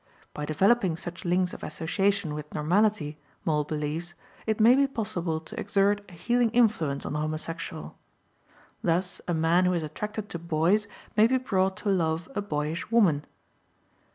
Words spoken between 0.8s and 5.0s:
such links of association with normality, Moll believes, it may be